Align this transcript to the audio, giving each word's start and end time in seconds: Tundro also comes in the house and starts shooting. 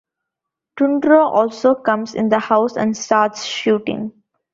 Tundro 0.77 1.31
also 1.31 1.75
comes 1.75 2.15
in 2.15 2.29
the 2.29 2.39
house 2.39 2.75
and 2.75 2.97
starts 2.97 3.45
shooting. 3.45 4.23